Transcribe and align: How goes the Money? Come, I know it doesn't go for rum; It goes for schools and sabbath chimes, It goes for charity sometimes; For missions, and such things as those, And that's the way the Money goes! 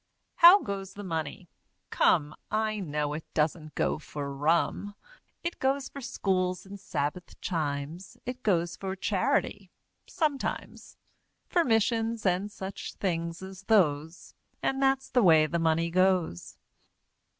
How 0.37 0.63
goes 0.63 0.95
the 0.95 1.03
Money? 1.03 1.47
Come, 1.91 2.33
I 2.49 2.79
know 2.79 3.13
it 3.13 3.23
doesn't 3.35 3.75
go 3.75 3.99
for 3.99 4.35
rum; 4.35 4.95
It 5.43 5.59
goes 5.59 5.89
for 5.89 6.01
schools 6.01 6.65
and 6.65 6.79
sabbath 6.79 7.39
chimes, 7.39 8.17
It 8.25 8.41
goes 8.41 8.75
for 8.75 8.95
charity 8.95 9.69
sometimes; 10.07 10.97
For 11.45 11.63
missions, 11.63 12.25
and 12.25 12.51
such 12.51 12.95
things 12.95 13.43
as 13.43 13.65
those, 13.65 14.33
And 14.63 14.81
that's 14.81 15.07
the 15.11 15.21
way 15.21 15.45
the 15.45 15.59
Money 15.59 15.91
goes! 15.91 16.57